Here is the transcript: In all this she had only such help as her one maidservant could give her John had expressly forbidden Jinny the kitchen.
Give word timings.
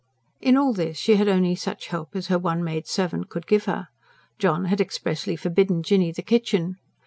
In 0.39 0.57
all 0.57 0.73
this 0.73 0.97
she 0.97 1.15
had 1.17 1.27
only 1.27 1.53
such 1.53 1.89
help 1.89 2.15
as 2.15 2.25
her 2.25 2.39
one 2.39 2.63
maidservant 2.63 3.29
could 3.29 3.45
give 3.45 3.65
her 3.65 3.89
John 4.39 4.65
had 4.65 4.81
expressly 4.81 5.35
forbidden 5.35 5.83
Jinny 5.83 6.11
the 6.11 6.23
kitchen. 6.23 6.77